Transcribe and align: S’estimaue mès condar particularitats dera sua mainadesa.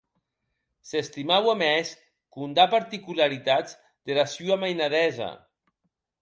S’estimaue 0.91 1.53
mès 1.61 1.91
condar 2.37 2.65
particularitats 2.73 3.77
dera 4.11 4.25
sua 4.33 4.59
mainadesa. 4.65 5.31